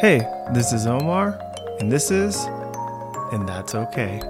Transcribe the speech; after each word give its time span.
Hey, 0.00 0.20
this 0.54 0.72
is 0.72 0.86
Omar, 0.86 1.38
and 1.78 1.92
this 1.92 2.10
is, 2.10 2.36
and 3.32 3.46
that's 3.46 3.74
okay. 3.74 4.20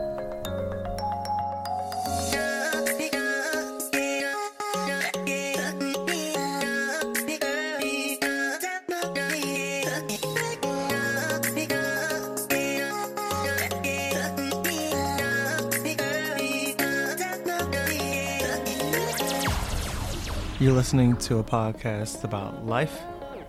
You're 20.61 20.75
listening 20.75 21.17
to 21.17 21.39
a 21.39 21.43
podcast 21.43 22.23
about 22.23 22.67
life, 22.67 23.01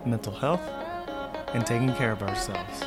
mental 0.06 0.32
health, 0.32 0.62
and 1.54 1.66
taking 1.66 1.92
care 1.94 2.12
of 2.12 2.22
ourselves. 2.22 2.82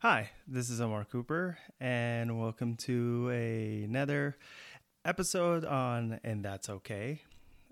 Hi, 0.00 0.30
this 0.46 0.70
is 0.70 0.80
Omar 0.80 1.04
Cooper, 1.04 1.58
and 1.80 2.40
welcome 2.40 2.76
to 2.76 3.28
another 3.28 4.38
episode 5.04 5.64
on 5.64 6.20
And 6.22 6.44
That's 6.44 6.70
Okay. 6.70 7.22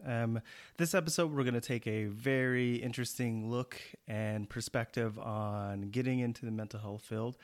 Um, 0.04 0.40
this 0.76 0.94
episode, 0.94 1.32
we're 1.32 1.42
going 1.42 1.54
to 1.54 1.60
take 1.60 1.86
a 1.86 2.04
very 2.06 2.76
interesting 2.76 3.50
look 3.50 3.80
and 4.06 4.48
perspective 4.48 5.18
on 5.18 5.90
getting 5.90 6.20
into 6.20 6.44
the 6.44 6.50
mental 6.50 6.80
health 6.80 7.02
field. 7.02 7.36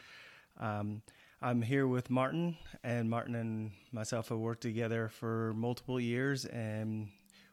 Um, 0.60 1.02
I'm 1.40 1.62
here 1.62 1.86
with 1.86 2.10
Martin, 2.10 2.56
and 2.84 3.08
Martin 3.08 3.34
and 3.34 3.72
myself 3.90 4.28
have 4.28 4.38
worked 4.38 4.60
together 4.60 5.08
for 5.08 5.52
multiple 5.54 5.98
years, 5.98 6.44
and 6.44 7.08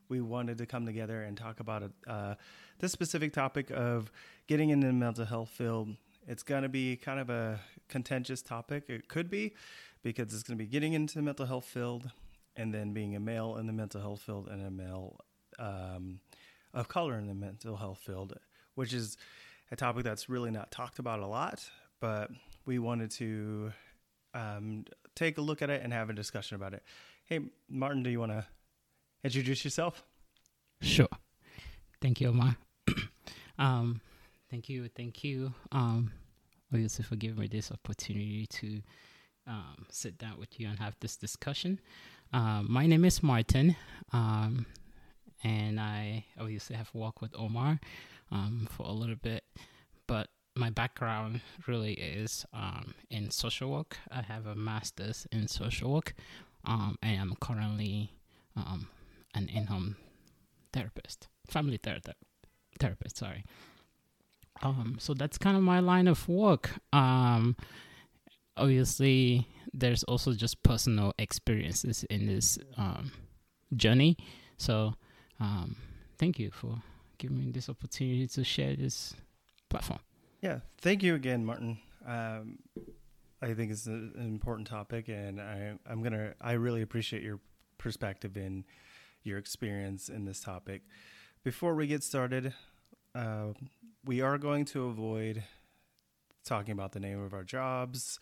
we 0.09 0.21
wanted 0.21 0.57
to 0.59 0.65
come 0.65 0.85
together 0.85 1.23
and 1.23 1.37
talk 1.37 1.59
about 1.59 1.91
uh, 2.05 2.35
this 2.79 2.91
specific 2.91 3.33
topic 3.33 3.71
of 3.71 4.11
getting 4.47 4.69
into 4.69 4.87
the 4.87 4.93
mental 4.93 5.25
health 5.25 5.49
field. 5.49 5.95
It's 6.27 6.43
going 6.43 6.63
to 6.63 6.69
be 6.69 6.97
kind 6.97 7.19
of 7.19 7.29
a 7.29 7.59
contentious 7.87 8.41
topic. 8.41 8.83
It 8.89 9.07
could 9.07 9.29
be 9.29 9.55
because 10.03 10.33
it's 10.33 10.43
going 10.43 10.57
to 10.57 10.63
be 10.63 10.69
getting 10.69 10.93
into 10.93 11.15
the 11.15 11.21
mental 11.21 11.45
health 11.45 11.65
field 11.65 12.11
and 12.59 12.73
then 12.73 12.91
being 12.91 13.15
a 13.15 13.19
male 13.19 13.55
in 13.55 13.67
the 13.67 13.73
mental 13.73 14.01
health 14.01 14.21
field 14.21 14.49
and 14.49 14.61
a 14.61 14.69
male 14.69 15.17
um, 15.57 16.19
of 16.73 16.89
color 16.89 17.17
in 17.17 17.25
the 17.25 17.33
mental 17.33 17.77
health 17.77 17.99
field, 17.99 18.37
which 18.75 18.93
is 18.93 19.15
a 19.71 19.77
topic 19.77 20.03
that's 20.03 20.27
really 20.27 20.51
not 20.51 20.69
talked 20.69 20.99
about 20.99 21.19
a 21.19 21.25
lot, 21.25 21.63
but 22.01 22.29
we 22.65 22.77
wanted 22.77 23.11
to 23.11 23.71
um, 24.33 24.83
take 25.15 25.37
a 25.37 25.41
look 25.41 25.61
at 25.61 25.69
it 25.69 25.81
and 25.81 25.93
have 25.93 26.09
a 26.09 26.13
discussion 26.13 26.55
about 26.55 26.73
it. 26.73 26.83
Hey, 27.25 27.39
Martin, 27.69 28.03
do 28.03 28.09
you 28.09 28.19
want 28.19 28.33
to 28.33 28.45
introduce 29.23 29.63
yourself? 29.63 30.03
Sure. 30.81 31.07
Thank 32.01 32.19
you, 32.19 32.27
Omar. 32.27 32.57
um, 33.57 34.01
thank 34.51 34.67
you, 34.67 34.89
thank 34.89 35.23
you, 35.23 35.53
um, 35.71 36.11
obviously 36.73 37.05
for 37.05 37.15
giving 37.15 37.39
me 37.39 37.47
this 37.47 37.71
opportunity 37.71 38.47
to 38.47 38.81
um, 39.47 39.85
sit 39.89 40.17
down 40.17 40.37
with 40.37 40.59
you 40.59 40.67
and 40.67 40.77
have 40.79 40.95
this 40.99 41.15
discussion. 41.15 41.79
Um, 42.31 42.67
my 42.69 42.85
name 42.85 43.05
is 43.05 43.23
Martin, 43.23 43.75
um, 44.13 44.67
and 45.43 45.79
I 45.79 46.25
obviously 46.39 46.75
have 46.75 46.93
worked 46.93 47.21
with 47.21 47.31
Omar 47.35 47.79
um, 48.31 48.67
for 48.69 48.85
a 48.85 48.91
little 48.91 49.15
bit, 49.15 49.43
but 50.05 50.27
my 50.55 50.69
background 50.69 51.41
really 51.65 51.93
is 51.93 52.45
um, 52.53 52.93
in 53.09 53.31
social 53.31 53.71
work. 53.71 53.97
I 54.11 54.21
have 54.21 54.45
a 54.45 54.53
master's 54.53 55.25
in 55.31 55.47
social 55.47 55.91
work, 55.91 56.13
um, 56.65 56.99
and 57.01 57.19
I'm 57.19 57.35
currently 57.41 58.13
um, 58.55 58.89
an 59.33 59.49
in-home 59.49 59.95
therapist, 60.71 61.29
family 61.47 61.77
ther- 61.77 61.97
therapist. 62.79 63.17
Sorry. 63.17 63.43
So 64.99 65.13
that's 65.15 65.37
kind 65.39 65.57
of 65.57 65.63
my 65.63 65.79
line 65.79 66.07
of 66.07 66.27
work. 66.29 66.71
Obviously, 68.57 69.47
there's 69.73 70.03
also 70.03 70.33
just 70.33 70.61
personal 70.63 71.13
experiences 71.17 72.03
in 72.05 72.27
this 72.27 72.57
um, 72.77 73.11
journey. 73.75 74.17
So, 74.57 74.95
um, 75.39 75.75
thank 76.17 76.39
you 76.39 76.51
for 76.51 76.81
giving 77.17 77.39
me 77.39 77.51
this 77.51 77.69
opportunity 77.69 78.27
to 78.27 78.43
share 78.43 78.75
this 78.75 79.13
platform. 79.69 79.99
Yeah, 80.41 80.59
thank 80.79 81.03
you 81.03 81.15
again, 81.15 81.45
Martin. 81.45 81.79
Um, 82.05 82.59
I 83.41 83.53
think 83.53 83.71
it's 83.71 83.85
an 83.85 84.13
important 84.17 84.67
topic, 84.67 85.07
and 85.07 85.39
I, 85.39 85.73
I'm 85.85 86.01
gonna. 86.01 86.33
I 86.41 86.53
really 86.53 86.81
appreciate 86.81 87.23
your 87.23 87.39
perspective 87.77 88.35
and 88.35 88.65
your 89.23 89.37
experience 89.37 90.09
in 90.09 90.25
this 90.25 90.41
topic. 90.41 90.81
Before 91.43 91.73
we 91.73 91.87
get 91.87 92.03
started, 92.03 92.53
uh, 93.15 93.53
we 94.05 94.21
are 94.21 94.37
going 94.37 94.65
to 94.65 94.85
avoid 94.85 95.43
talking 96.45 96.71
about 96.71 96.91
the 96.91 96.99
name 96.99 97.21
of 97.21 97.33
our 97.33 97.43
jobs, 97.43 98.19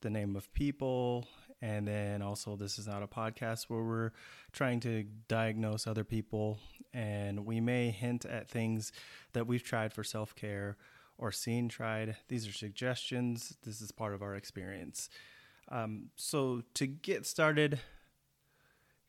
the 0.00 0.10
name 0.10 0.36
of 0.36 0.52
people, 0.52 1.28
and 1.60 1.86
then 1.86 2.22
also 2.22 2.56
this 2.56 2.78
is 2.78 2.86
not 2.86 3.02
a 3.02 3.06
podcast 3.06 3.64
where 3.64 3.82
we're 3.82 4.12
trying 4.52 4.80
to 4.80 5.04
diagnose 5.28 5.86
other 5.86 6.04
people, 6.04 6.58
and 6.92 7.44
we 7.44 7.60
may 7.60 7.90
hint 7.90 8.24
at 8.24 8.48
things 8.48 8.92
that 9.32 9.46
we've 9.46 9.62
tried 9.62 9.92
for 9.92 10.04
self 10.04 10.34
care 10.34 10.76
or 11.18 11.32
seen 11.32 11.68
tried. 11.68 12.16
These 12.28 12.46
are 12.46 12.52
suggestions. 12.52 13.56
This 13.64 13.80
is 13.80 13.90
part 13.90 14.14
of 14.14 14.22
our 14.22 14.36
experience. 14.36 15.08
Um, 15.70 16.10
so 16.16 16.62
to 16.74 16.86
get 16.86 17.26
started, 17.26 17.80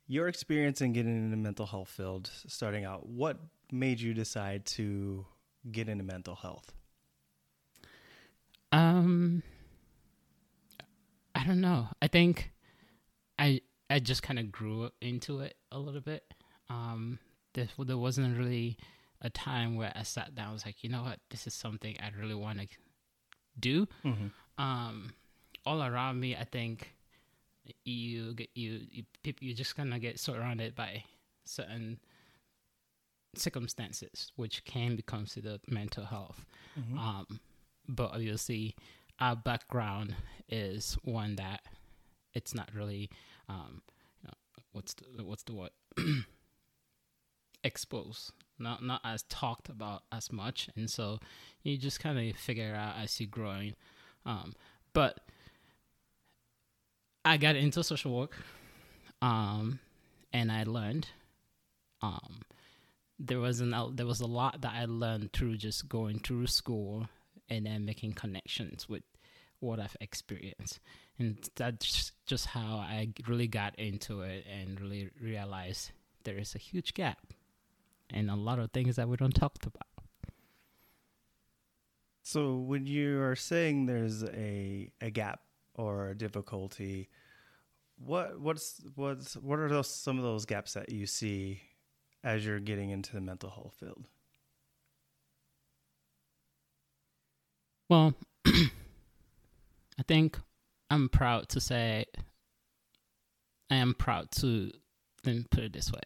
your 0.08 0.28
experience 0.28 0.82
in 0.82 0.92
getting 0.92 1.16
in 1.16 1.32
the 1.32 1.38
mental 1.38 1.68
health 1.68 1.90
field, 1.90 2.30
starting 2.48 2.84
out, 2.84 3.08
what 3.08 3.38
made 3.72 4.02
you 4.02 4.14
decide 4.14 4.66
to 4.66 5.26
get 5.72 5.88
into 5.88 6.04
mental 6.04 6.36
health? 6.36 6.74
Um, 8.72 9.44
don't 11.50 11.62
know. 11.62 11.88
I 12.02 12.08
think 12.08 12.52
I 13.38 13.62
I 13.90 14.00
just 14.00 14.24
kind 14.24 14.40
of 14.40 14.52
grew 14.52 14.90
into 15.02 15.40
it 15.40 15.56
a 15.72 15.80
little 15.80 16.02
bit. 16.02 16.24
Um, 16.70 17.20
there, 17.54 17.68
there 17.80 17.98
wasn't 17.98 18.38
really 18.38 18.78
a 19.22 19.30
time 19.30 19.76
where 19.76 19.92
I 19.96 20.04
sat 20.04 20.36
down. 20.36 20.50
I 20.50 20.54
was 20.54 20.66
like, 20.66 20.84
you 20.84 20.90
know 20.90 21.04
what, 21.04 21.20
this 21.32 21.48
is 21.48 21.54
something 21.54 21.98
I 22.00 22.12
really 22.18 22.36
want 22.36 22.60
to 22.60 22.68
do. 23.60 23.88
Mm-hmm. 24.06 24.64
Um, 24.64 25.14
all 25.66 25.82
around 25.84 26.20
me, 26.20 26.36
I 26.36 26.44
think 26.44 26.96
you 27.84 28.34
get 28.34 28.50
you 28.54 28.82
you, 28.92 29.04
you 29.40 29.54
just 29.54 29.76
kind 29.76 29.94
of 29.94 30.02
get 30.02 30.20
surrounded 30.20 30.76
by 30.76 31.04
certain 31.46 32.00
circumstances 33.36 34.32
which 34.38 34.66
can 34.66 34.96
be 34.96 35.02
considered 35.02 35.62
mental 35.68 36.06
health. 36.06 36.46
Mm-hmm. 36.80 36.98
Um, 36.98 37.40
but 37.88 38.12
obviously, 38.14 38.76
our 39.20 39.36
background 39.36 40.16
is 40.48 40.98
one 41.04 41.36
that 41.36 41.62
it's 42.34 42.54
not 42.54 42.70
really 42.74 43.10
um, 43.48 43.82
what's 44.72 44.94
the, 44.94 45.24
what's 45.24 45.44
the 45.44 45.54
word 45.54 45.72
exposed 47.64 48.32
not 48.60 48.84
not 48.84 49.02
as 49.04 49.24
talked 49.24 49.70
about 49.70 50.04
as 50.12 50.32
much, 50.32 50.70
and 50.76 50.90
so 50.90 51.20
you 51.64 51.78
just 51.78 52.00
kind 52.00 52.20
of 52.20 52.36
figure 52.36 52.76
out 52.76 52.96
as 53.02 53.20
you're 53.20 53.30
growing. 53.30 53.76
Um, 54.26 54.54
but 54.94 55.20
I 57.24 57.38
got 57.38 57.56
into 57.56 57.84
social 57.84 58.16
work, 58.16 58.36
um, 59.22 59.80
and 60.34 60.52
I 60.52 60.64
learned. 60.64 61.08
Um, 62.02 62.42
there 63.18 63.40
was 63.40 63.60
an 63.60 63.74
there 63.96 64.06
was 64.06 64.22
a 64.22 64.28
lot 64.28 64.62
that 64.62 64.74
I 64.74 64.86
learned 64.86 65.34
through 65.34 65.58
just 65.58 65.90
going 65.90 66.20
through 66.20 66.48
school 66.48 67.08
and 67.50 67.66
then 67.66 67.86
making 67.86 68.14
connections 68.14 68.88
with 68.88 69.04
what 69.60 69.80
I've 69.80 69.98
experienced, 70.00 70.80
and 71.18 71.38
that's 71.56 72.12
just 72.26 72.46
how 72.48 72.78
I 72.78 73.10
really 73.28 73.48
got 73.48 73.78
into 73.78 74.22
it 74.22 74.46
and 74.50 74.80
really 74.80 75.10
realized 75.22 75.92
there 76.24 76.38
is 76.38 76.56
a 76.56 76.60
huge 76.60 76.94
gap 76.94 77.34
and 78.10 78.30
a 78.30 78.36
lot 78.36 78.60
of 78.60 78.72
things 78.72 78.96
that 78.96 79.10
we 79.10 79.18
don't 79.18 79.36
talk 79.36 79.58
about. 79.66 79.88
So 82.24 82.58
when 82.58 82.86
you 82.86 83.22
are 83.22 83.36
saying 83.36 83.88
there's 83.88 84.24
a 84.24 84.92
a 85.02 85.10
gap 85.10 85.42
or 85.74 86.10
a 86.10 86.16
difficulty, 86.16 87.10
what 87.98 88.40
what's 88.40 88.82
what's 88.96 89.36
what 89.36 89.60
are 89.60 89.70
those 89.70 89.94
some 89.94 90.18
of 90.18 90.24
those 90.24 90.46
gaps 90.46 90.74
that 90.74 90.92
you 90.92 91.06
see 91.08 91.62
as 92.24 92.46
you're 92.46 92.60
getting 92.60 92.92
into 92.92 93.14
the 93.14 93.22
mental 93.22 93.50
health 93.50 93.76
field? 93.80 94.06
Well, 97.90 98.14
I 98.46 100.04
think 100.08 100.38
I'm 100.92 101.10
proud 101.10 101.50
to 101.50 101.60
say 101.60 102.06
I 103.72 103.76
am 103.78 103.96
proud 103.96 104.30
to 104.34 104.72
let 105.26 105.36
me 105.36 105.46
put 105.50 105.64
it 105.64 105.74
this 105.74 105.92
way. 105.92 106.02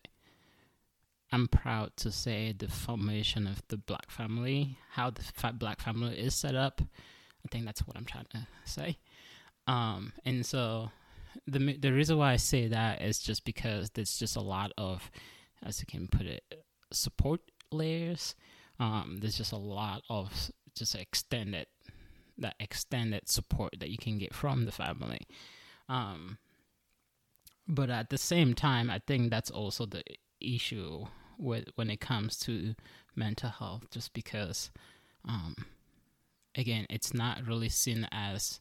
I'm 1.34 1.50
proud 1.50 1.92
to 1.98 2.12
say 2.12 2.54
the 2.58 2.70
formation 2.70 3.48
of 3.48 3.62
the 3.68 3.76
black 3.76 4.10
family, 4.10 4.78
how 4.92 5.10
the 5.10 5.24
black 5.56 5.82
family 5.82 6.18
is 6.18 6.34
set 6.34 6.56
up. 6.56 6.82
I 6.82 7.48
think 7.52 7.66
that's 7.66 7.86
what 7.86 7.98
I'm 7.98 8.06
trying 8.06 8.28
to 8.32 8.48
say. 8.64 8.98
Um, 9.68 10.14
and 10.24 10.46
so 10.46 10.90
the 11.48 11.78
the 11.78 11.92
reason 11.92 12.18
why 12.18 12.32
I 12.32 12.38
say 12.38 12.70
that 12.70 13.02
is 13.02 13.20
just 13.20 13.44
because 13.44 13.90
there's 13.90 14.18
just 14.18 14.38
a 14.38 14.42
lot 14.42 14.72
of, 14.78 15.12
as 15.66 15.82
you 15.82 15.86
can 15.86 16.08
put 16.08 16.28
it, 16.28 16.44
support 16.94 17.42
layers. 17.74 18.36
Um, 18.80 19.18
there's 19.20 19.38
just 19.38 19.52
a 19.52 19.58
lot 19.58 20.04
of 20.10 20.32
just 20.76 20.96
extended 20.96 21.68
that 22.44 22.56
extended 22.60 23.28
support 23.28 23.74
that 23.80 23.90
you 23.90 23.98
can 23.98 24.20
get 24.20 24.34
from 24.36 24.66
the 24.66 24.72
family. 24.72 25.26
Um, 25.90 26.38
but 27.68 27.90
at 27.90 28.10
the 28.10 28.18
same 28.18 28.54
time, 28.54 28.90
I 28.90 29.00
think 29.00 29.32
that's 29.32 29.50
also 29.50 29.86
the 29.86 30.04
issue 30.40 31.06
with 31.38 31.70
when 31.76 31.90
it 31.90 32.00
comes 32.00 32.38
to 32.40 32.76
mental 33.16 33.50
health, 33.50 33.90
just 33.90 34.14
because, 34.14 34.70
um, 35.28 35.56
again, 36.56 36.86
it's 36.90 37.14
not 37.14 37.48
really 37.48 37.70
seen 37.70 38.08
as 38.12 38.60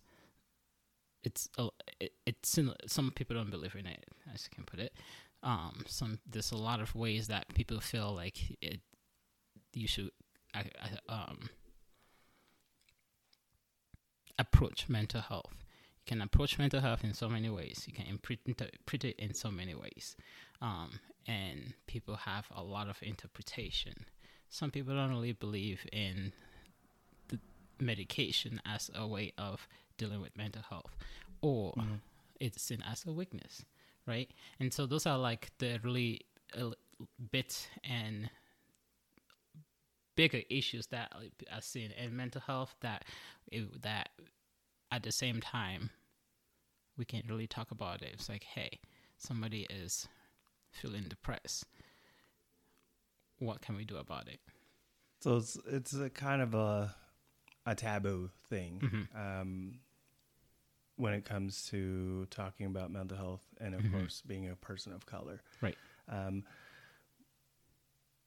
it's 1.24 1.48
a, 1.58 1.68
it, 2.00 2.12
it's 2.26 2.58
in, 2.58 2.72
some 2.86 3.10
people 3.10 3.36
don't 3.36 3.50
believe 3.50 3.74
in 3.74 3.86
it, 3.86 4.04
as 4.32 4.44
you 4.44 4.54
can 4.54 4.64
put 4.64 4.80
it. 4.80 4.92
Um, 5.42 5.84
some 5.86 6.18
there's 6.28 6.52
a 6.52 6.56
lot 6.56 6.80
of 6.80 6.94
ways 6.94 7.26
that 7.26 7.52
people 7.54 7.80
feel 7.80 8.14
like 8.14 8.38
it, 8.60 8.80
you 9.74 9.88
should, 9.88 10.10
um, 11.08 11.50
approach 14.38 14.88
mental 14.88 15.20
health. 15.20 15.54
You 16.04 16.16
can 16.16 16.22
approach 16.22 16.58
mental 16.58 16.80
health 16.80 17.04
in 17.04 17.14
so 17.14 17.28
many 17.28 17.48
ways. 17.48 17.84
You 17.86 17.92
can 17.92 18.06
interpret 18.06 19.04
it 19.04 19.16
in 19.18 19.34
so 19.34 19.50
many 19.50 19.74
ways. 19.74 20.16
Um, 20.60 21.00
and 21.26 21.74
people 21.86 22.16
have 22.16 22.46
a 22.54 22.62
lot 22.62 22.88
of 22.88 22.96
interpretation. 23.02 24.06
Some 24.48 24.70
people 24.70 24.94
don't 24.94 25.10
really 25.10 25.32
believe 25.32 25.86
in 25.92 26.32
the 27.28 27.38
medication 27.80 28.60
as 28.66 28.90
a 28.94 29.06
way 29.06 29.32
of 29.38 29.66
dealing 29.96 30.20
with 30.20 30.36
mental 30.36 30.62
health, 30.68 30.96
or 31.40 31.72
mm-hmm. 31.72 31.94
it's 32.40 32.62
seen 32.62 32.82
as 32.90 33.04
a 33.06 33.12
weakness, 33.12 33.64
right? 34.06 34.30
And 34.58 34.72
so 34.72 34.86
those 34.86 35.06
are 35.06 35.18
like 35.18 35.50
the 35.58 35.78
really 35.82 36.22
uh, 36.58 36.70
bits 37.30 37.68
and 37.84 38.28
bigger 40.14 40.42
issues 40.50 40.86
that 40.88 41.12
I've 41.54 41.64
seen 41.64 41.90
in 41.92 42.16
mental 42.16 42.40
health 42.40 42.74
that 42.80 43.04
that 43.82 44.10
at 44.90 45.02
the 45.02 45.12
same 45.12 45.40
time 45.40 45.90
we 46.96 47.04
can't 47.04 47.24
really 47.28 47.46
talk 47.46 47.70
about 47.70 48.02
it. 48.02 48.10
It's 48.12 48.28
like, 48.28 48.44
hey, 48.44 48.80
somebody 49.16 49.66
is 49.70 50.08
feeling 50.70 51.04
depressed. 51.08 51.64
What 53.38 53.60
can 53.60 53.76
we 53.76 53.84
do 53.84 53.96
about 53.96 54.28
it? 54.28 54.40
So 55.20 55.36
it's 55.36 55.56
it's 55.66 55.94
a 55.94 56.10
kind 56.10 56.42
of 56.42 56.54
a 56.54 56.94
a 57.66 57.74
taboo 57.74 58.30
thing 58.48 58.80
mm-hmm. 58.82 59.40
um, 59.40 59.78
when 60.96 61.14
it 61.14 61.24
comes 61.24 61.66
to 61.70 62.26
talking 62.30 62.66
about 62.66 62.90
mental 62.90 63.16
health, 63.16 63.44
and 63.60 63.74
of 63.74 63.82
mm-hmm. 63.82 63.98
course, 63.98 64.22
being 64.26 64.48
a 64.48 64.56
person 64.56 64.92
of 64.92 65.06
color. 65.06 65.40
Right. 65.60 65.76
Um, 66.08 66.44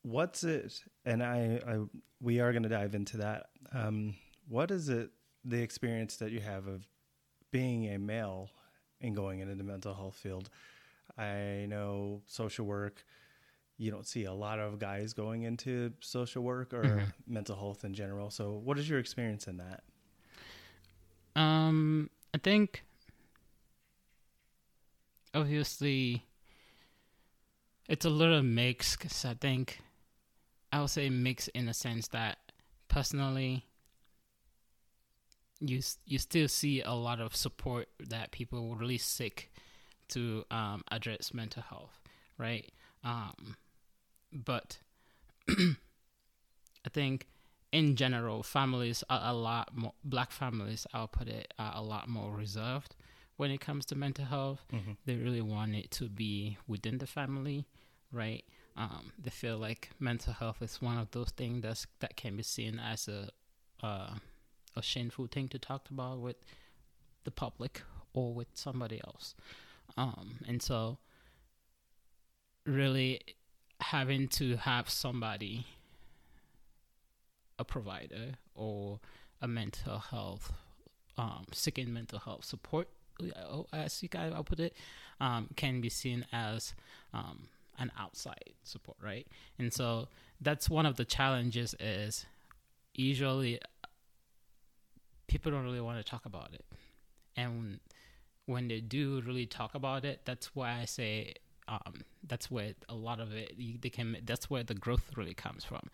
what's 0.06 0.44
it 0.44 0.84
and 1.04 1.24
I, 1.24 1.60
I 1.68 1.80
we 2.22 2.40
are 2.40 2.52
going 2.52 2.64
to 2.64 2.70
dive 2.70 2.94
into 2.94 3.18
that 3.18 3.48
um, 3.74 4.14
what 4.48 4.70
is 4.70 4.88
it 4.88 5.10
the 5.44 5.62
experience 5.62 6.18
that 6.18 6.32
you 6.32 6.40
have 6.42 6.68
of 6.68 6.88
being 7.52 7.92
a 7.92 7.98
male 7.98 8.52
and 9.02 9.16
going 9.16 9.40
into 9.40 9.56
the 9.56 9.64
mental 9.64 9.96
health 9.96 10.16
field 10.16 10.52
i 11.18 11.66
know 11.68 12.22
social 12.28 12.68
work 12.68 13.04
you 13.78 13.90
don't 13.90 14.06
see 14.06 14.26
a 14.26 14.34
lot 14.34 14.60
of 14.60 14.78
guys 14.78 15.14
going 15.14 15.42
into 15.42 15.92
social 16.02 16.44
work 16.44 16.72
or 16.72 16.84
mm-hmm. 16.84 17.06
mental 17.26 17.56
health 17.56 17.84
in 17.84 17.96
general 17.96 18.30
so 18.30 18.62
what 18.64 18.78
is 18.78 18.88
your 18.88 19.00
experience 19.00 19.48
in 19.48 19.58
that 19.58 19.82
um 21.36 22.12
i 22.32 22.38
think 22.38 22.84
obviously 25.34 26.24
it's 27.90 28.06
a 28.06 28.10
little 28.10 28.44
mixed 28.44 29.00
because 29.00 29.26
i 29.26 29.34
think 29.34 29.80
I 30.76 30.82
would 30.82 30.90
say 30.90 31.10
mixed 31.10 31.48
in 31.50 31.70
a 31.70 31.74
sense 31.74 32.10
that 32.10 32.38
personally, 32.90 33.64
you 35.62 35.82
you 36.06 36.20
still 36.20 36.50
see 36.50 36.82
a 36.82 36.92
lot 36.92 37.22
of 37.22 37.34
support 37.34 37.88
that 37.98 38.32
people 38.32 38.76
really 38.76 38.98
seek 38.98 39.54
to 40.10 40.44
um, 40.52 40.84
address 40.92 41.34
mental 41.34 41.64
health, 41.64 42.02
right? 42.38 42.70
Um, 43.06 43.56
but 44.34 44.80
I 45.50 46.90
think 46.92 47.28
in 47.72 47.96
general, 47.96 48.44
families 48.44 49.02
are 49.10 49.22
a 49.24 49.34
lot 49.34 49.70
more 49.78 49.94
black 50.04 50.32
families. 50.32 50.86
I'll 50.94 51.08
put 51.08 51.30
it 51.30 51.54
are 51.58 51.72
a 51.74 51.82
lot 51.82 52.10
more 52.10 52.36
reserved 52.36 52.98
when 53.38 53.50
it 53.50 53.62
comes 53.62 53.86
to 53.86 53.96
mental 53.96 54.26
health. 54.26 54.66
Mm-hmm. 54.74 54.92
They 55.06 55.16
really 55.16 55.42
want 55.42 55.74
it 55.74 55.90
to 55.92 56.10
be 56.10 56.58
within 56.68 56.98
the 56.98 57.08
family, 57.08 57.66
right? 58.12 58.44
Um, 58.78 59.14
they 59.18 59.30
feel 59.30 59.58
like 59.58 59.90
mental 60.00 60.34
health 60.34 60.62
is 60.62 60.82
one 60.82 60.98
of 60.98 61.12
those 61.12 61.30
things 61.30 61.64
that's, 61.64 61.88
that 62.00 62.18
can 62.18 62.36
be 62.36 62.44
seen 62.44 62.80
as 62.80 63.08
a 63.08 63.30
uh, 63.82 64.16
a 64.76 64.82
shameful 64.82 65.28
thing 65.28 65.48
to 65.50 65.60
talk 65.60 65.90
about 65.90 66.20
with 66.20 66.36
the 67.24 67.32
public 67.32 67.82
or 68.14 68.34
with 68.34 68.48
somebody 68.54 69.02
else. 69.06 69.36
Um, 69.98 70.40
and 70.48 70.62
so, 70.62 70.98
really 72.66 73.22
having 73.80 74.28
to 74.28 74.58
have 74.58 74.90
somebody, 74.90 75.66
a 77.58 77.64
provider 77.64 78.34
or 78.54 79.00
a 79.42 79.48
mental 79.48 80.00
health, 80.00 80.52
um, 81.18 81.46
seeking 81.52 81.94
mental 81.94 82.20
health 82.20 82.46
support, 82.46 82.90
as 83.72 84.04
you 84.04 84.10
guys, 84.10 84.34
I'll 84.36 84.44
put 84.44 84.60
it, 84.60 84.76
um, 85.22 85.50
can 85.56 85.80
be 85.80 85.90
seen 85.90 86.26
as 86.34 86.74
um, 87.14 87.48
an 87.78 87.92
outside 88.00 88.52
support, 88.64 88.98
right? 89.02 89.28
And 89.60 89.74
so 89.74 90.08
that's 90.42 90.70
one 90.70 90.86
of 90.86 90.96
the 90.96 91.06
challenges 91.06 91.76
is 91.80 92.26
usually 92.94 93.60
people 95.28 95.52
don't 95.52 95.64
really 95.64 95.82
want 95.82 95.98
to 95.98 96.04
talk 96.04 96.26
about 96.26 96.54
it. 96.54 96.66
And 97.36 97.80
when 98.46 98.68
they 98.68 98.80
do 98.80 99.22
really 99.26 99.46
talk 99.46 99.76
about 99.76 100.06
it, 100.06 100.22
that's 100.26 100.56
why 100.56 100.80
I 100.80 100.86
say 100.86 101.34
um, 101.68 102.04
that's 102.28 102.52
where 102.52 102.74
a 102.90 102.96
lot 102.96 103.20
of 103.20 103.34
it 103.34 103.54
they 103.82 103.90
can 103.90 104.18
that's 104.24 104.50
where 104.50 104.64
the 104.64 104.76
growth 104.76 105.12
really 105.16 105.34
comes 105.34 105.64
from. 105.64 105.90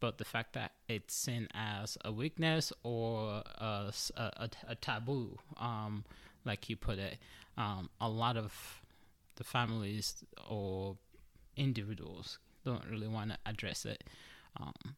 But 0.00 0.16
the 0.16 0.24
fact 0.24 0.54
that 0.54 0.72
it's 0.88 1.14
seen 1.14 1.46
as 1.54 1.98
a 2.04 2.10
weakness 2.10 2.72
or 2.82 3.42
a, 3.58 3.92
a, 4.16 4.50
a 4.66 4.74
taboo, 4.74 5.38
um, 5.58 6.04
like 6.46 6.70
you 6.70 6.76
put 6.76 6.98
it, 6.98 7.18
um, 7.58 7.90
a 8.00 8.08
lot 8.08 8.38
of 8.38 8.80
the 9.36 9.44
families 9.44 10.24
or 10.48 10.96
individuals 11.56 12.38
don't 12.64 12.84
really 12.90 13.08
want 13.08 13.30
to 13.30 13.38
address 13.46 13.84
it. 13.84 14.04
Um, 14.58 14.96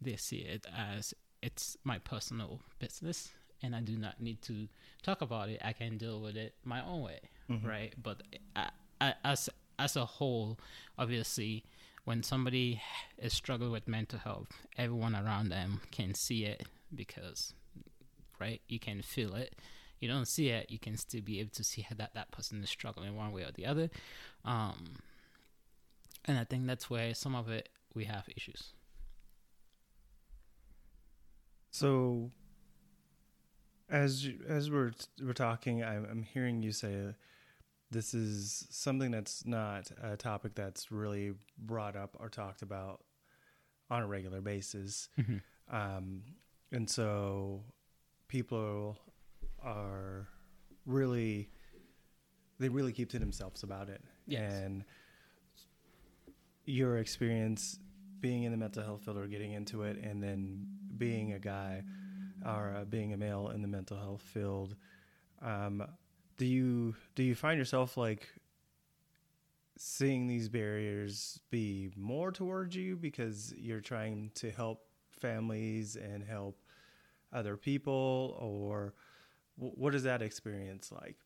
they 0.00 0.16
see 0.16 0.38
it 0.38 0.66
as 0.76 1.14
it's 1.42 1.76
my 1.84 1.98
personal 1.98 2.60
business 2.78 3.32
and 3.62 3.76
I 3.76 3.80
do 3.80 3.96
not 3.96 4.20
need 4.20 4.42
to 4.42 4.68
talk 5.02 5.20
about 5.20 5.48
it. 5.48 5.60
I 5.64 5.72
can 5.72 5.96
deal 5.98 6.20
with 6.20 6.36
it 6.36 6.54
my 6.64 6.84
own 6.84 7.02
way, 7.02 7.20
mm-hmm. 7.50 7.66
right? 7.66 7.94
But 8.00 8.22
I, 8.56 8.70
I, 9.00 9.14
as 9.24 9.48
as 9.78 9.96
a 9.96 10.04
whole, 10.04 10.58
obviously, 10.98 11.64
when 12.04 12.22
somebody 12.22 12.80
is 13.18 13.32
struggling 13.32 13.72
with 13.72 13.88
mental 13.88 14.18
health, 14.18 14.48
everyone 14.76 15.14
around 15.14 15.48
them 15.48 15.80
can 15.90 16.14
see 16.14 16.44
it 16.44 16.66
because, 16.94 17.54
right? 18.40 18.60
You 18.68 18.78
can 18.78 19.02
feel 19.02 19.34
it. 19.34 19.54
You 20.00 20.08
don't 20.08 20.26
see 20.26 20.48
it, 20.48 20.68
you 20.68 20.80
can 20.80 20.96
still 20.96 21.20
be 21.20 21.38
able 21.38 21.52
to 21.52 21.62
see 21.62 21.86
that 21.96 22.14
that 22.14 22.32
person 22.32 22.60
is 22.62 22.68
struggling 22.68 23.16
one 23.16 23.30
way 23.30 23.42
or 23.42 23.52
the 23.54 23.66
other. 23.66 23.88
Um, 24.44 24.96
and 26.24 26.38
I 26.38 26.44
think 26.44 26.66
that's 26.66 26.88
where 26.88 27.14
some 27.14 27.34
of 27.34 27.48
it 27.48 27.68
we 27.94 28.04
have 28.04 28.28
issues. 28.34 28.72
So, 31.70 32.30
as 33.88 34.26
you, 34.26 34.38
as 34.48 34.70
we're 34.70 34.92
we're 35.22 35.32
talking, 35.32 35.82
I'm, 35.82 36.06
I'm 36.10 36.22
hearing 36.22 36.62
you 36.62 36.72
say 36.72 36.94
uh, 36.94 37.12
this 37.90 38.14
is 38.14 38.66
something 38.70 39.10
that's 39.10 39.46
not 39.46 39.90
a 40.02 40.16
topic 40.16 40.54
that's 40.54 40.92
really 40.92 41.32
brought 41.58 41.96
up 41.96 42.16
or 42.20 42.28
talked 42.28 42.62
about 42.62 43.00
on 43.90 44.02
a 44.02 44.06
regular 44.06 44.40
basis, 44.40 45.08
mm-hmm. 45.18 45.74
um, 45.74 46.22
and 46.72 46.88
so 46.88 47.62
people 48.28 48.98
are 49.62 50.28
really 50.86 51.48
they 52.58 52.68
really 52.68 52.92
keep 52.92 53.10
to 53.10 53.18
themselves 53.18 53.62
about 53.62 53.88
it, 53.88 54.02
yes. 54.26 54.52
and 54.52 54.84
your 56.64 56.98
experience 56.98 57.78
being 58.20 58.44
in 58.44 58.52
the 58.52 58.58
mental 58.58 58.82
health 58.82 59.04
field 59.04 59.16
or 59.16 59.26
getting 59.26 59.52
into 59.52 59.82
it, 59.82 59.96
and 59.98 60.22
then 60.22 60.66
being 60.96 61.32
a 61.32 61.38
guy 61.38 61.82
or 62.44 62.74
uh, 62.76 62.84
being 62.84 63.12
a 63.12 63.16
male 63.16 63.48
in 63.48 63.62
the 63.62 63.68
mental 63.68 63.96
health 63.96 64.22
field, 64.22 64.76
um, 65.42 65.82
do 66.38 66.46
you 66.46 66.94
do 67.14 67.22
you 67.22 67.34
find 67.34 67.58
yourself 67.58 67.96
like 67.96 68.28
seeing 69.76 70.26
these 70.28 70.48
barriers 70.48 71.40
be 71.50 71.90
more 71.96 72.30
towards 72.30 72.76
you 72.76 72.96
because 72.96 73.52
you're 73.56 73.80
trying 73.80 74.30
to 74.34 74.50
help 74.50 74.86
families 75.10 75.96
and 75.96 76.22
help 76.22 76.58
other 77.32 77.56
people, 77.56 78.36
or 78.38 78.94
what 79.56 79.94
is 79.94 80.02
that 80.02 80.22
experience 80.22 80.92
like? 80.92 81.16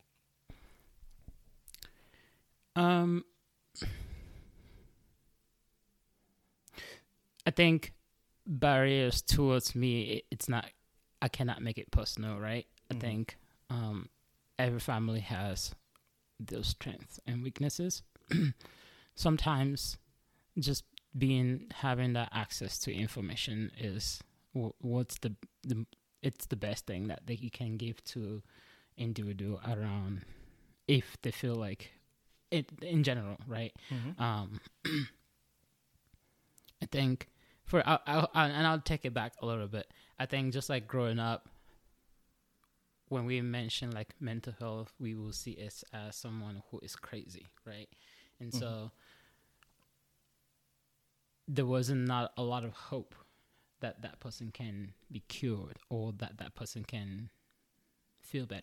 Um, 2.77 3.25
I 7.47 7.51
think 7.51 7.93
barriers 8.47 9.23
towards 9.23 9.75
me, 9.75 10.23
it's 10.31 10.49
not, 10.49 10.67
I 11.23 11.29
cannot 11.29 11.63
make 11.63 11.79
it 11.79 11.91
personal, 11.91 12.39
right? 12.39 12.67
Mhm. 12.91 12.97
I 12.97 13.01
think 13.01 13.37
um, 13.71 14.09
every 14.59 14.81
family 14.81 15.21
has 15.21 15.75
those 16.39 16.69
strengths 16.69 17.19
and 17.27 17.43
weaknesses. 17.43 18.03
Sometimes 19.15 19.97
just 20.59 20.85
being 21.17 21.67
having 21.73 22.13
that 22.13 22.29
access 22.33 22.79
to 22.81 22.93
information 22.93 23.71
is 23.79 24.21
what's 24.53 25.19
the, 25.19 25.35
the 25.63 25.87
it's 26.23 26.47
the 26.47 26.57
best 26.57 26.87
thing 26.87 27.09
that 27.09 27.27
they 27.27 27.37
can 27.37 27.77
give 27.77 28.03
to 28.05 28.43
individual 28.97 29.61
around 29.67 30.23
if 30.89 31.17
they 31.23 31.31
feel 31.31 31.55
like 31.55 31.93
it 32.51 32.71
in 32.83 33.03
general, 33.03 33.37
right? 33.47 33.73
Mm-hmm. 33.93 34.23
Um, 34.23 34.61
I 36.83 36.87
think 36.87 37.29
for 37.67 37.87
I, 37.87 37.99
I, 38.07 38.27
I, 38.35 38.49
and 38.49 38.67
I'll 38.67 38.81
take 38.81 39.05
it 39.05 39.15
back 39.15 39.35
a 39.43 39.47
little 39.47 39.69
bit. 39.69 39.89
I 40.19 40.27
think 40.27 40.53
just 40.55 40.71
like 40.71 40.87
growing 40.89 41.19
up, 41.19 41.49
when 43.09 43.27
we 43.27 43.41
mention 43.43 43.91
like 43.93 44.15
mental 44.21 44.55
health, 44.59 44.93
we 44.99 45.15
will 45.15 45.33
see 45.33 45.53
it 45.53 45.83
as 45.93 46.17
someone 46.17 46.63
who 46.71 46.81
is 46.83 46.97
crazy, 46.97 47.47
right? 47.67 47.89
And 48.41 48.53
Mhm. 48.53 48.59
so 48.59 48.91
there 51.49 51.67
wasn't 51.67 52.07
not 52.07 52.33
a 52.37 52.43
lot 52.43 52.65
of 52.65 52.73
hope 52.73 53.15
that 53.81 54.03
that 54.03 54.21
person 54.21 54.51
can 54.51 54.93
be 55.11 55.21
cured 55.29 55.79
or 55.91 56.13
that 56.13 56.39
that 56.39 56.55
person 56.55 56.85
can 56.85 57.31
feel 58.21 58.47
better 58.47 58.63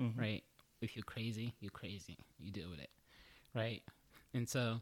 Mm-hmm. 0.00 0.22
right? 0.22 0.44
If 0.80 0.96
you're 0.96 1.04
crazy, 1.04 1.54
you're 1.60 1.70
crazy. 1.70 2.18
You 2.38 2.50
deal 2.50 2.70
with 2.70 2.80
it, 2.80 2.90
right? 3.54 3.82
And 4.34 4.48
so 4.48 4.80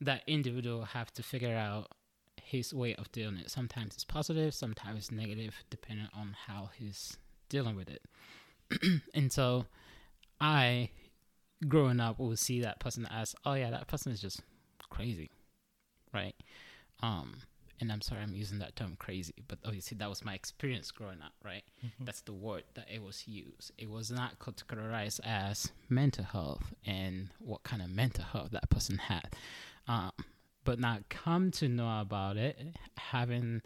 that 0.00 0.22
individual 0.26 0.84
have 0.84 1.12
to 1.14 1.22
figure 1.22 1.56
out 1.56 1.92
his 2.46 2.72
way 2.72 2.94
of 2.94 3.10
doing 3.10 3.36
it. 3.36 3.50
Sometimes 3.50 3.94
it's 3.94 4.04
positive, 4.04 4.54
sometimes 4.54 4.98
it's 4.98 5.10
negative, 5.10 5.56
depending 5.68 6.08
on 6.16 6.36
how 6.46 6.70
he's 6.78 7.16
dealing 7.48 7.74
with 7.74 7.88
it. 7.90 8.02
and 9.14 9.32
so 9.32 9.66
I, 10.40 10.90
growing 11.66 11.98
up, 11.98 12.20
will 12.20 12.36
see 12.36 12.60
that 12.60 12.78
person 12.78 13.06
as, 13.10 13.34
oh 13.44 13.54
yeah, 13.54 13.70
that 13.70 13.88
person 13.88 14.12
is 14.12 14.20
just 14.20 14.42
crazy, 14.90 15.30
right? 16.14 16.36
Um, 17.02 17.42
and 17.80 17.90
I'm 17.90 18.00
sorry 18.00 18.22
I'm 18.22 18.34
using 18.34 18.60
that 18.60 18.76
term 18.76 18.94
crazy, 18.96 19.34
but 19.48 19.58
obviously 19.64 19.96
that 19.98 20.08
was 20.08 20.24
my 20.24 20.34
experience 20.34 20.92
growing 20.92 21.22
up, 21.22 21.32
right? 21.44 21.64
Mm-hmm. 21.84 22.04
That's 22.04 22.20
the 22.20 22.32
word 22.32 22.62
that 22.74 22.86
it 22.92 23.02
was 23.02 23.26
used. 23.26 23.72
It 23.76 23.90
was 23.90 24.12
not 24.12 24.38
categorized 24.38 25.18
as 25.24 25.72
mental 25.88 26.24
health 26.24 26.72
and 26.86 27.28
what 27.40 27.64
kind 27.64 27.82
of 27.82 27.90
mental 27.90 28.24
health 28.24 28.52
that 28.52 28.70
person 28.70 28.98
had. 28.98 29.34
Um, 29.88 30.12
but 30.66 30.78
not 30.78 31.08
come 31.08 31.50
to 31.52 31.68
know 31.68 32.00
about 32.00 32.36
it, 32.36 32.58
having 32.98 33.62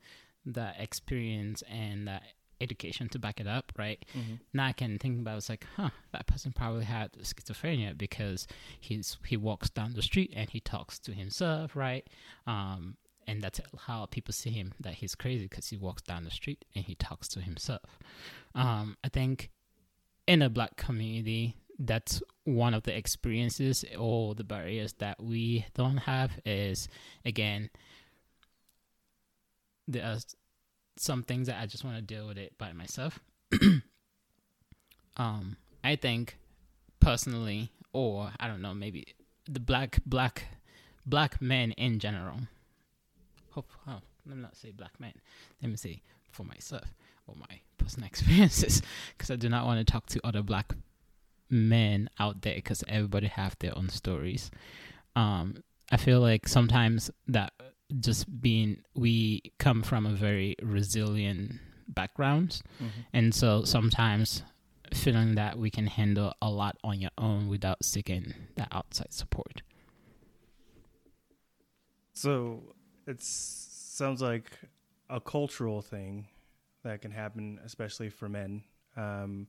that 0.46 0.76
experience 0.78 1.62
and 1.68 2.06
that 2.06 2.22
education 2.60 3.08
to 3.08 3.18
back 3.18 3.40
it 3.40 3.46
up, 3.46 3.72
right? 3.76 4.04
Mm-hmm. 4.16 4.34
Now 4.52 4.66
I 4.66 4.72
can 4.72 4.98
think 4.98 5.18
about 5.18 5.38
it's 5.38 5.48
like, 5.48 5.66
huh, 5.76 5.90
that 6.12 6.26
person 6.26 6.52
probably 6.52 6.84
had 6.84 7.12
schizophrenia 7.14 7.96
because 7.96 8.46
he's 8.78 9.16
he 9.26 9.36
walks 9.36 9.70
down 9.70 9.94
the 9.94 10.02
street 10.02 10.32
and 10.36 10.48
he 10.50 10.60
talks 10.60 10.98
to 11.00 11.12
himself, 11.12 11.74
right? 11.74 12.06
Um, 12.46 12.96
and 13.26 13.42
that's 13.42 13.60
how 13.86 14.06
people 14.06 14.34
see 14.34 14.50
him 14.50 14.72
that 14.80 14.94
he's 14.94 15.14
crazy 15.14 15.44
because 15.44 15.68
he 15.68 15.76
walks 15.76 16.02
down 16.02 16.24
the 16.24 16.30
street 16.30 16.64
and 16.74 16.84
he 16.84 16.94
talks 16.94 17.28
to 17.28 17.40
himself. 17.40 17.98
Um, 18.54 18.96
I 19.04 19.08
think 19.08 19.50
in 20.26 20.42
a 20.42 20.50
black 20.50 20.76
community, 20.76 21.56
that's 21.80 22.22
one 22.44 22.74
of 22.74 22.82
the 22.82 22.96
experiences 22.96 23.84
or 23.98 24.34
the 24.34 24.44
barriers 24.44 24.92
that 24.94 25.20
we 25.22 25.64
don't 25.74 25.96
have 25.96 26.30
is 26.44 26.88
again 27.24 27.70
there 29.88 30.04
are 30.04 30.18
some 30.96 31.22
things 31.22 31.46
that 31.46 31.60
I 31.60 31.66
just 31.66 31.82
want 31.82 31.96
to 31.96 32.02
deal 32.02 32.28
with 32.28 32.38
it 32.38 32.56
by 32.58 32.72
myself. 32.72 33.18
um, 35.16 35.56
I 35.82 35.96
think 35.96 36.36
personally, 37.00 37.72
or 37.92 38.30
I 38.38 38.46
don't 38.46 38.62
know, 38.62 38.74
maybe 38.74 39.06
the 39.48 39.60
black 39.60 39.98
black 40.04 40.44
black 41.06 41.40
men 41.40 41.72
in 41.72 41.98
general. 41.98 42.40
Hope, 43.52 43.70
oh, 43.88 44.00
let 44.26 44.36
me 44.36 44.42
not 44.42 44.56
say 44.56 44.70
black 44.70 45.00
men. 45.00 45.14
Let 45.62 45.70
me 45.70 45.76
say 45.76 46.02
for 46.30 46.44
myself 46.44 46.94
or 47.26 47.34
my 47.34 47.60
personal 47.78 48.06
experiences, 48.12 48.82
because 49.16 49.30
I 49.30 49.36
do 49.36 49.48
not 49.48 49.66
want 49.66 49.84
to 49.84 49.90
talk 49.90 50.06
to 50.06 50.20
other 50.22 50.42
black 50.42 50.74
men 51.50 52.08
out 52.18 52.42
there, 52.42 52.54
because 52.54 52.84
everybody 52.88 53.26
have 53.26 53.56
their 53.58 53.76
own 53.76 53.88
stories. 53.88 54.50
Um, 55.16 55.62
I 55.90 55.96
feel 55.96 56.20
like 56.20 56.46
sometimes 56.48 57.10
that 57.26 57.52
just 57.98 58.40
being 58.40 58.82
we 58.94 59.42
come 59.58 59.82
from 59.82 60.06
a 60.06 60.12
very 60.12 60.54
resilient 60.62 61.54
background 61.88 62.62
Mm-hmm. 62.76 63.00
and 63.12 63.34
so 63.34 63.64
sometimes 63.64 64.44
feeling 64.94 65.34
that 65.34 65.58
we 65.58 65.70
can 65.70 65.88
handle 65.88 66.32
a 66.40 66.48
lot 66.48 66.76
on 66.84 67.00
your 67.00 67.10
own 67.18 67.48
without 67.48 67.84
seeking 67.84 68.32
that 68.54 68.68
outside 68.70 69.12
support 69.12 69.62
So 72.12 72.74
it 73.06 73.20
sounds 73.20 74.20
like 74.22 74.50
a 75.08 75.20
cultural 75.20 75.82
thing 75.82 76.28
that 76.84 77.02
can 77.02 77.10
happen, 77.10 77.58
especially 77.64 78.10
for 78.10 78.28
men, 78.28 78.62
um, 78.96 79.46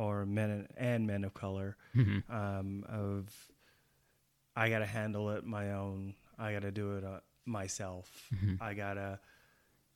or 0.00 0.24
men 0.24 0.66
and 0.76 1.06
men 1.06 1.24
of 1.24 1.34
color. 1.34 1.76
Mhm. 1.94 2.22
Um, 2.30 2.84
of 2.88 3.50
I 4.56 4.68
got 4.70 4.78
to 4.80 4.86
handle 4.86 5.30
it 5.30 5.44
my 5.44 5.72
own. 5.72 6.14
I 6.38 6.52
got 6.52 6.62
to 6.62 6.70
do 6.72 6.96
it 6.96 7.04
uh, 7.04 7.20
myself. 7.44 8.28
Mhm. 8.34 8.56
I 8.60 8.74
gotta, 8.74 9.20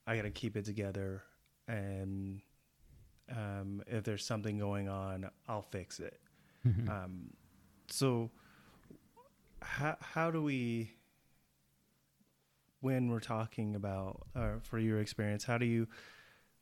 I 0.07 0.15
gotta 0.15 0.29
keep 0.31 0.55
it 0.55 0.65
together. 0.65 1.23
And 1.67 2.41
um, 3.29 3.81
if 3.87 4.03
there's 4.03 4.23
something 4.25 4.57
going 4.59 4.87
on, 4.87 5.29
I'll 5.47 5.63
fix 5.63 5.99
it. 5.99 6.19
Mhm. 6.65 6.87
Um, 6.89 7.33
so, 7.89 8.29
how 9.61 9.97
how 9.99 10.31
do 10.31 10.41
we, 10.43 10.91
when 12.81 13.09
we're 13.09 13.19
talking 13.19 13.75
about, 13.75 14.27
uh, 14.35 14.59
for 14.61 14.77
your 14.79 14.99
experience, 14.99 15.43
how 15.43 15.57
do 15.57 15.65
you, 15.65 15.87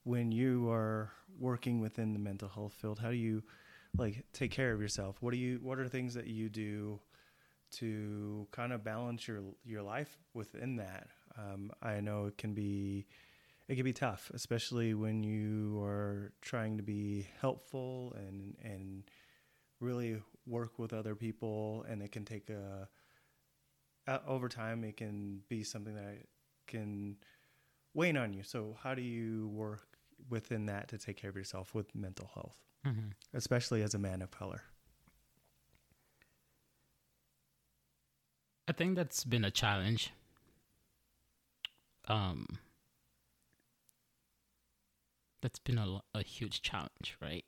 when 0.03 0.31
you 0.31 0.69
are 0.69 1.11
working 1.39 1.79
within 1.79 2.13
the 2.13 2.19
mental 2.19 2.49
health 2.49 2.73
field, 2.73 2.99
how 2.99 3.09
do 3.09 3.15
you, 3.15 3.43
like, 3.97 4.25
take 4.33 4.51
care 4.51 4.73
of 4.73 4.81
yourself? 4.81 5.17
What 5.21 5.31
do 5.31 5.37
you, 5.37 5.59
what 5.61 5.79
are 5.79 5.87
things 5.87 6.13
that 6.13 6.27
you 6.27 6.49
do 6.49 6.99
to 7.73 8.47
kind 8.51 8.71
of 8.71 8.83
balance 8.83 9.27
your 9.27 9.41
your 9.65 9.81
life 9.81 10.17
within 10.33 10.75
that? 10.77 11.07
Um, 11.37 11.71
I 11.81 11.99
know 11.99 12.25
it 12.25 12.37
can 12.37 12.53
be. 12.53 13.07
It 13.69 13.75
can 13.75 13.85
be 13.85 13.93
tough, 13.93 14.29
especially 14.33 14.93
when 14.93 15.23
you 15.23 15.81
are 15.81 16.33
trying 16.41 16.75
to 16.75 16.83
be 16.83 17.27
helpful 17.39 18.13
and 18.17 18.55
and 18.61 19.03
really 19.83 20.21
work 20.45 20.79
with 20.79 20.93
other 20.93 21.15
people 21.15 21.85
and 21.87 22.01
it 22.01 22.11
can 22.11 22.25
take 22.25 22.49
a 22.49 22.87
uh, 24.07 24.19
over 24.27 24.49
time 24.49 24.83
it 24.83 24.97
can 24.97 25.39
be 25.49 25.63
something 25.63 25.95
that 25.95 26.17
can 26.67 27.15
wane 27.93 28.17
on 28.17 28.33
you 28.33 28.43
so 28.43 28.75
how 28.81 28.93
do 28.93 29.01
you 29.01 29.47
work 29.49 29.92
within 30.29 30.65
that 30.67 30.87
to 30.89 30.97
take 30.97 31.17
care 31.17 31.29
of 31.29 31.35
yourself 31.35 31.73
with 31.75 31.93
mental 31.95 32.29
health 32.33 32.57
Mhm. 32.85 33.13
especially 33.33 33.81
as 33.81 33.93
a 33.93 33.99
man 33.99 34.21
of 34.21 34.29
color. 34.31 34.63
I 38.67 38.71
think 38.73 38.95
that's 38.95 39.23
been 39.23 39.43
a 39.45 39.51
challenge. 39.51 40.11
Um 42.07 42.45
that's 45.41 45.59
been 45.59 45.77
a, 45.77 46.01
a 46.13 46.23
huge 46.23 46.61
challenge 46.61 47.17
right? 47.21 47.45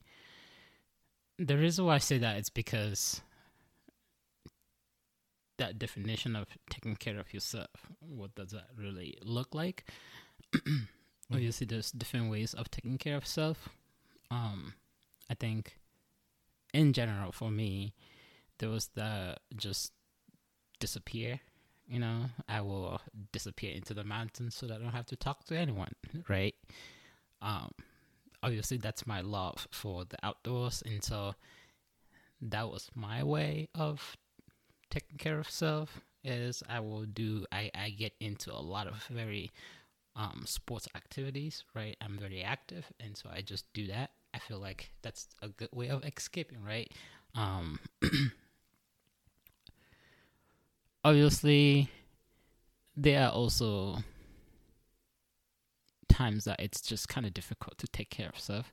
The 1.38 1.58
reason 1.58 1.86
why 1.86 1.96
i 1.96 1.98
say 1.98 2.18
that 2.18 2.38
is 2.38 2.50
because 2.50 3.22
that 5.58 5.80
definition 5.80 6.36
of 6.36 6.48
taking 6.70 6.96
care 6.98 7.18
of 7.20 7.34
yourself 7.34 7.70
what 8.00 8.36
does 8.36 8.52
that 8.52 8.68
really 8.78 9.18
look 9.22 9.54
like 9.56 9.86
obviously 11.32 11.66
there's 11.66 11.92
different 11.92 12.30
ways 12.30 12.54
of 12.54 12.70
taking 12.70 12.98
care 12.98 13.16
of 13.16 13.26
self 13.26 13.70
um 14.32 14.74
i 15.30 15.34
think 15.34 15.78
in 16.74 16.94
general 16.94 17.32
for 17.32 17.50
me 17.50 17.94
there 18.60 18.70
was 18.70 18.88
the 18.96 19.36
just 19.56 19.92
disappear 20.80 21.40
you 21.88 22.00
know? 22.00 22.26
I 22.50 22.62
will 22.62 23.00
disappear 23.32 23.72
into 23.76 23.94
the 23.94 24.04
mountains 24.04 24.56
so 24.56 24.66
that 24.66 24.76
i 24.76 24.78
don't 24.84 24.92
have 24.94 25.06
to 25.08 25.16
talk 25.16 25.44
to 25.46 25.58
anyone 25.58 25.94
right? 26.28 26.56
Um 27.42 27.72
obviously 28.44 28.78
that's 28.78 29.08
my 29.08 29.22
love 29.22 29.68
for 29.72 30.06
the 30.06 30.18
outdoors 30.24 30.84
and 30.86 31.04
so 31.04 31.34
that 32.42 32.70
was 32.70 32.90
my 32.94 33.24
way 33.24 33.68
of 33.74 34.16
taking 34.92 35.18
care 35.18 35.40
of 35.40 35.50
self 35.50 36.02
is 36.24 36.62
i 36.70 36.80
will 36.80 37.06
do 37.06 37.46
i 37.52 37.72
i 37.74 37.90
get 37.90 38.14
into 38.20 38.52
a 38.54 38.60
lot 38.60 38.88
of 38.88 39.04
very 39.10 39.52
um, 40.16 40.44
sports 40.46 40.88
activities, 40.96 41.64
right? 41.74 41.96
I'm 42.02 42.18
very 42.18 42.42
active, 42.44 42.86
and 43.00 43.16
so 43.18 43.30
I 43.34 43.42
just 43.42 43.72
do 43.74 43.88
that. 43.88 44.12
I 44.34 44.40
feel 44.40 44.60
like 44.60 44.92
that's 45.02 45.28
a 45.42 45.50
good 45.50 45.70
way 45.74 45.90
of 45.90 46.04
escaping, 46.06 46.64
right? 46.64 46.92
Um, 47.36 47.80
obviously, 51.04 51.90
there 52.96 53.26
are 53.26 53.32
also 53.32 53.98
times 56.08 56.46
that 56.46 56.60
it's 56.60 56.82
just 56.82 57.10
kind 57.10 57.26
of 57.26 57.34
difficult 57.34 57.78
to 57.80 57.88
take 57.88 58.10
care 58.10 58.30
of 58.30 58.40
stuff. 58.40 58.72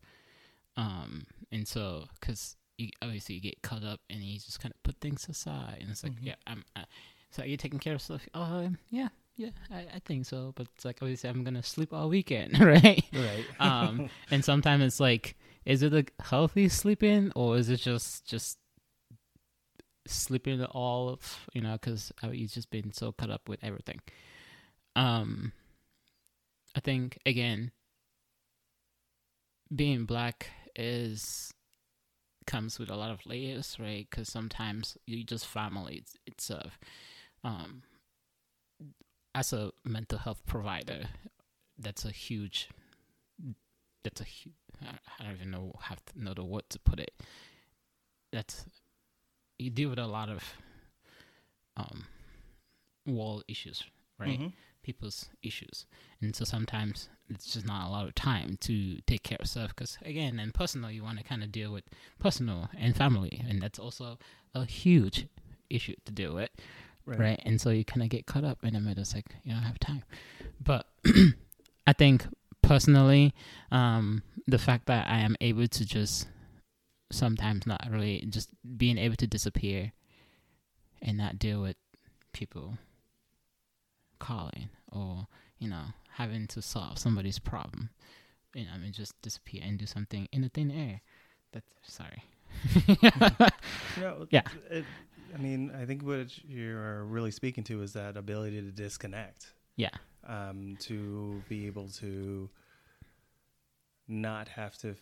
Um, 0.76 1.26
and 1.50 1.66
so, 1.66 2.04
because 2.20 2.56
you, 2.78 2.90
obviously 3.02 3.34
you 3.36 3.40
get 3.40 3.62
caught 3.62 3.84
up 3.84 4.00
and 4.08 4.20
you 4.22 4.38
just 4.38 4.60
kind 4.60 4.72
of 4.74 4.82
put 4.82 5.00
things 5.00 5.28
aside, 5.28 5.78
and 5.80 5.90
it's 5.90 6.02
like, 6.02 6.12
Mhm. 6.12 6.26
yeah, 6.26 6.34
I'm. 6.46 6.64
Uh, 6.76 6.84
so 7.30 7.42
are 7.42 7.46
you 7.46 7.56
taking 7.56 7.78
care 7.78 7.94
of 7.94 8.02
stuff? 8.02 8.26
Oh, 8.34 8.70
yeah, 8.90 9.08
yeah, 9.36 9.50
I, 9.70 9.86
I 9.94 9.98
think 10.04 10.26
so. 10.26 10.52
But 10.54 10.68
it's 10.74 10.84
like 10.84 10.98
obviously 11.02 11.30
I'm 11.30 11.44
gonna 11.44 11.62
sleep 11.62 11.92
all 11.92 12.08
weekend, 12.08 12.58
right? 12.60 13.04
Right. 13.12 13.44
um, 13.60 14.08
and 14.30 14.44
sometimes 14.44 14.84
it's 14.84 15.00
like, 15.00 15.36
is 15.64 15.82
it 15.82 15.94
a 15.94 16.04
healthy 16.22 16.68
sleeping 16.68 17.32
or 17.34 17.56
is 17.56 17.68
it 17.68 17.78
just 17.80 18.26
just 18.26 18.58
sleeping 20.06 20.64
all 20.64 21.08
of 21.08 21.46
you 21.52 21.60
know 21.60 21.74
because 21.74 22.10
you've 22.32 22.50
just 22.50 22.70
been 22.70 22.92
so 22.92 23.12
caught 23.12 23.30
up 23.30 23.48
with 23.48 23.62
everything. 23.62 24.00
Um, 24.96 25.52
I 26.76 26.80
think 26.80 27.18
again, 27.24 27.70
being 29.74 30.04
black 30.04 30.48
is 30.76 31.52
comes 32.46 32.78
with 32.78 32.90
a 32.90 32.96
lot 32.96 33.10
of 33.10 33.24
layers, 33.24 33.76
right? 33.78 34.06
Because 34.10 34.28
sometimes 34.28 34.96
you 35.06 35.24
just 35.24 35.46
family 35.46 35.94
it's- 35.98 36.16
itself. 36.26 36.78
Um, 37.44 37.82
as 39.34 39.52
a 39.52 39.70
mental 39.84 40.18
health 40.18 40.42
provider, 40.46 41.08
that's 41.78 42.04
a 42.04 42.10
huge. 42.10 42.68
That's 44.04 44.20
a 44.20 44.24
huge. 44.24 44.54
I 44.82 45.24
don't 45.24 45.34
even 45.34 45.50
know 45.50 45.74
have 45.82 46.04
to 46.06 46.22
know 46.22 46.34
the 46.34 46.44
word 46.44 46.64
to 46.70 46.78
put 46.80 46.98
it. 46.98 47.12
That's 48.32 48.64
you 49.58 49.70
deal 49.70 49.90
with 49.90 49.98
a 49.98 50.06
lot 50.06 50.28
of 50.28 50.42
um 51.76 52.06
wall 53.06 53.42
issues, 53.48 53.84
right? 54.18 54.38
Mhm. 54.40 54.52
people's 54.82 55.28
issues. 55.44 55.86
And 56.20 56.34
so 56.34 56.44
sometimes 56.44 57.08
it's 57.28 57.52
just 57.52 57.64
not 57.64 57.86
a 57.86 57.90
lot 57.92 58.08
of 58.08 58.16
time 58.16 58.56
to 58.62 59.00
take 59.02 59.22
care 59.22 59.38
of 59.38 59.46
stuff 59.48 59.68
because, 59.68 59.96
again, 60.02 60.40
and 60.40 60.52
personal, 60.52 60.90
you 60.90 61.04
want 61.04 61.18
to 61.18 61.24
kind 61.24 61.44
of 61.44 61.52
deal 61.52 61.72
with 61.72 61.84
personal 62.18 62.68
and 62.76 62.96
family. 62.96 63.40
And 63.48 63.62
that's 63.62 63.78
also 63.78 64.18
a 64.56 64.64
huge 64.64 65.28
issue 65.70 65.94
to 66.04 66.10
deal 66.10 66.34
with, 66.34 66.50
right? 67.06 67.40
And 67.44 67.60
so 67.60 67.70
you 67.70 67.84
kind 67.84 68.02
of 68.02 68.08
get 68.08 68.26
caught 68.26 68.44
up 68.44 68.58
in 68.62 68.74
the 68.74 68.80
middle. 68.80 69.02
It's 69.02 69.14
like, 69.14 69.26
you 69.44 69.52
don't 69.52 69.62
have 69.62 69.78
time. 69.78 70.04
But 70.62 70.86
I 71.86 71.92
think 71.92 72.24
personally, 72.62 73.34
um, 73.70 74.22
the 74.46 74.58
fact 74.58 74.86
that 74.86 75.08
I 75.08 75.18
am 75.18 75.36
able 75.40 75.66
to 75.66 75.84
just 75.84 76.28
sometimes 77.10 77.66
not 77.66 77.86
really 77.90 78.24
just 78.28 78.48
being 78.76 78.98
able 78.98 79.16
to 79.16 79.26
disappear 79.26 79.92
and 81.02 81.18
not 81.18 81.38
deal 81.38 81.60
with 81.60 81.76
people 82.32 82.78
calling 84.18 84.70
or 84.90 85.26
you 85.58 85.68
know 85.68 85.84
having 86.12 86.46
to 86.46 86.62
solve 86.62 86.98
somebody's 86.98 87.38
problem 87.38 87.90
you 88.54 88.64
know 88.64 88.70
i 88.74 88.78
mean 88.78 88.92
just 88.92 89.20
disappear 89.20 89.60
and 89.64 89.78
do 89.78 89.84
something 89.84 90.28
in 90.32 90.40
the 90.42 90.48
thin 90.48 90.70
air 90.70 91.00
that's 91.52 91.66
sorry 91.82 92.22
No, 94.00 94.26
Yeah. 94.30 94.42
It, 94.70 94.84
I 95.34 95.38
mean, 95.38 95.70
I 95.70 95.84
think 95.86 96.02
what 96.02 96.44
you're 96.44 97.04
really 97.04 97.30
speaking 97.30 97.64
to 97.64 97.82
is 97.82 97.92
that 97.94 98.16
ability 98.16 98.60
to 98.60 98.70
disconnect. 98.72 99.52
yeah 99.76 99.90
um, 100.24 100.76
to 100.80 101.42
be 101.48 101.66
able 101.66 101.88
to 101.88 102.48
not 104.06 104.46
have 104.48 104.76
to 104.78 104.94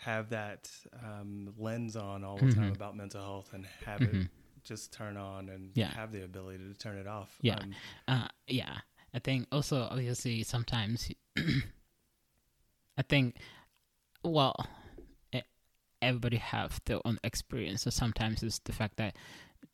have 0.00 0.30
that 0.30 0.70
um, 1.04 1.52
lens 1.58 1.96
on 1.96 2.24
all 2.24 2.38
the 2.38 2.52
time 2.54 2.70
Mhm. 2.70 2.76
about 2.76 2.96
mental 2.96 3.20
health 3.20 3.52
and 3.52 3.66
have 3.84 4.00
it 4.02 4.14
Mhm. 4.14 4.28
just 4.64 4.92
turn 4.92 5.16
on 5.16 5.48
and 5.48 5.70
Yeah. 5.76 5.90
have 5.90 6.12
the 6.12 6.22
ability 6.24 6.58
to 6.72 6.74
turn 6.74 6.96
it 6.96 7.06
off. 7.06 7.36
Yeah. 7.42 7.58
Um, 7.60 7.74
Uh, 8.08 8.28
yeah. 8.46 8.80
I 9.14 9.18
think 9.18 9.46
also 9.52 9.82
obviously 9.82 10.42
sometimes 10.44 11.10
I 11.36 13.02
think 13.08 13.36
well 14.24 14.54
everybody 16.02 16.36
have 16.36 16.80
their 16.84 16.98
own 17.06 17.18
experience. 17.24 17.82
So 17.82 17.90
sometimes 17.90 18.42
it's 18.42 18.58
the 18.58 18.72
fact 18.72 18.96
that 18.96 19.16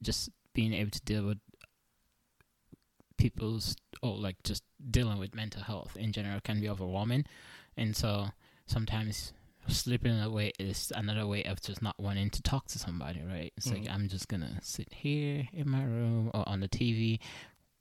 just 0.03 0.31
being 0.55 0.73
able 0.75 0.91
to 0.93 1.01
deal 1.03 1.25
with 1.27 1.39
people's 3.17 3.75
or 4.03 4.17
like 4.17 4.37
just 4.45 4.63
dealing 4.91 5.19
with 5.19 5.35
mental 5.35 5.63
health 5.63 5.97
in 5.97 6.13
general 6.13 6.41
can 6.41 6.61
be 6.61 6.69
overwhelming, 6.69 7.25
and 7.77 7.97
so 7.97 8.29
sometimes 8.67 9.33
sleeping 9.67 10.19
away 10.21 10.53
is 10.59 10.93
another 10.97 11.27
way 11.27 11.43
of 11.45 11.61
just 11.61 11.83
not 11.83 11.99
wanting 11.99 12.31
to 12.31 12.41
talk 12.43 12.69
to 12.69 12.79
somebody, 12.79 13.21
right? 13.23 13.53
It's 13.57 13.67
like 13.71 13.83
Mhm. 13.83 13.93
I'm 13.93 14.09
just 14.09 14.29
gonna 14.29 14.59
sit 14.63 14.93
here 14.93 15.47
in 15.53 15.69
my 15.69 15.83
room 15.85 16.31
or 16.33 16.49
on 16.49 16.61
the 16.61 16.69
TV, 16.69 17.19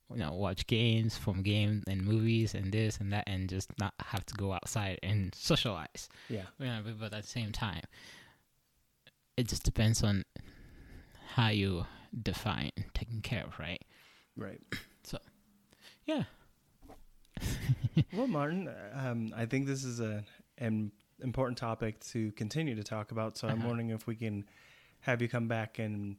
you 0.09 0.17
know, 0.17 0.33
watch 0.33 0.65
games 0.67 1.17
from 1.17 1.43
games 1.43 1.83
and 1.87 2.01
movies 2.03 2.53
and 2.55 2.73
this 2.73 2.97
and 2.97 3.13
that, 3.13 3.23
and 3.27 3.47
just 3.47 3.69
not 3.79 3.93
have 3.99 4.25
to 4.25 4.33
go 4.33 4.51
outside 4.53 4.99
and 5.03 5.33
socialize. 5.35 6.09
yeah. 6.29 6.47
You 6.59 6.65
know, 6.65 6.81
but, 6.83 6.99
but 6.99 7.13
at 7.13 7.21
the 7.23 7.27
same 7.29 7.51
time, 7.53 7.83
it 9.37 9.47
just 9.47 9.63
depends 9.63 10.03
on 10.03 10.23
how 11.35 11.49
you 11.49 11.85
define 12.23 12.71
taking 12.93 13.21
care 13.21 13.43
of, 13.45 13.57
right? 13.59 13.81
Right. 14.35 14.61
So, 15.03 15.17
yeah. 16.05 16.23
Well, 18.13 18.27
Martin, 18.27 18.69
um, 18.93 19.33
I 19.35 19.45
think 19.47 19.65
this 19.65 19.83
is 19.83 19.99
a, 19.99 20.23
an 20.59 20.91
important 21.23 21.57
topic 21.57 21.99
to 22.11 22.31
continue 22.33 22.75
to 22.75 22.83
talk 22.83 23.11
about. 23.11 23.37
So 23.37 23.47
I'm 23.47 23.57
Uh-huh. 23.59 23.67
wondering 23.69 23.89
if 23.89 24.05
we 24.05 24.15
can 24.15 24.45
have 25.01 25.19
you 25.21 25.27
come 25.27 25.47
back 25.47 25.79
and 25.79 26.17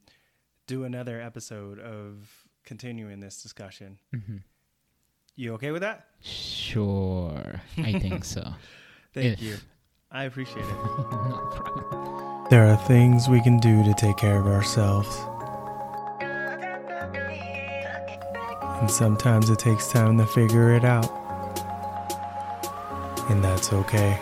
do 0.67 0.83
another 0.83 1.21
episode 1.21 1.79
of 1.79 2.29
continuing 2.65 3.19
this 3.21 3.41
discussion. 3.41 3.97
hmm 4.13 4.37
You 5.35 5.53
okay 5.53 5.71
with 5.71 5.81
that? 5.81 6.07
Sure, 6.21 7.61
I 7.77 7.97
think 7.99 8.25
so. 8.25 8.43
Thank 9.13 9.33
If- 9.33 9.41
you. 9.41 9.57
I 10.11 10.25
appreciate 10.25 10.65
it. 10.65 10.69
no 10.69 11.49
problem. 11.53 12.28
There 12.49 12.65
are 12.65 12.75
things 12.75 13.29
we 13.29 13.41
can 13.41 13.59
do 13.59 13.83
to 13.83 13.93
take 13.93 14.17
care 14.17 14.39
of 14.39 14.47
ourselves. 14.47 15.15
And 18.81 18.89
sometimes 18.89 19.51
it 19.51 19.59
takes 19.59 19.91
time 19.91 20.17
to 20.17 20.25
figure 20.25 20.73
it 20.73 20.83
out. 20.83 21.11
And 23.29 23.43
that's 23.43 23.71
okay. 23.71 24.19